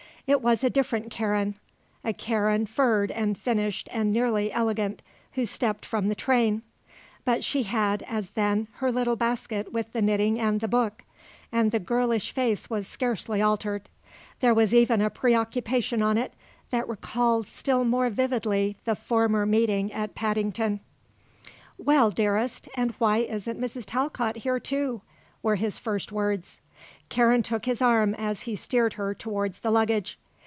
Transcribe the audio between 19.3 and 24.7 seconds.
meeting at Paddington. "Well, dearest, and why isn't Mrs. Talcott here,